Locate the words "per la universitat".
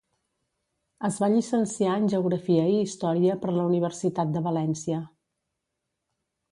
3.45-4.35